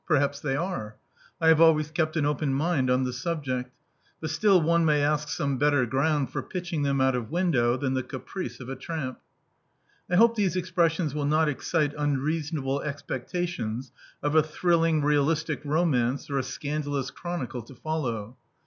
[0.07, 0.95] Perhaps they are:
[1.39, 3.69] I have always kept an open mind onx the subject;
[4.19, 7.93] but still one may ask some better ground for pitching them out of window than
[7.93, 9.19] the caprice of a tramp.
[10.09, 13.91] I hope these expressions will not excite unreason able expectations
[14.23, 18.37] of a thrilling realistic romance, or a scandalous chronicle, to follow.